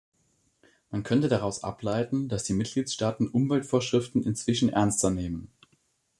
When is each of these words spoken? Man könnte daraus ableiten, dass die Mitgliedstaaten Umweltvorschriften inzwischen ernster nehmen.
Man 0.89 1.03
könnte 1.03 1.27
daraus 1.27 1.63
ableiten, 1.63 2.27
dass 2.27 2.43
die 2.43 2.53
Mitgliedstaaten 2.55 3.27
Umweltvorschriften 3.27 4.23
inzwischen 4.23 4.69
ernster 4.69 5.11
nehmen. 5.11 5.51